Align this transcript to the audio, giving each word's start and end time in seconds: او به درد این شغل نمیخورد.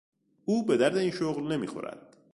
او 0.45 0.65
به 0.65 0.77
درد 0.77 0.97
این 0.97 1.11
شغل 1.11 1.51
نمیخورد. 1.53 2.17